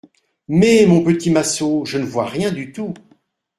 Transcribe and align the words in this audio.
Mais, 0.47 0.87
mon 0.87 1.03
petit 1.03 1.29
Massot, 1.29 1.85
je 1.85 1.99
ne 1.99 2.05
vois 2.05 2.25
rien 2.25 2.51
du 2.51 2.71
tout. 2.71 2.95